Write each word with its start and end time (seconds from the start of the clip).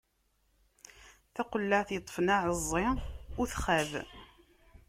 Taqellaɛt 1.33 1.89
yeṭṭfen 1.91 2.27
aɛeẓẓi, 2.35 2.85
ur 3.39 3.45
txab. 3.51 3.91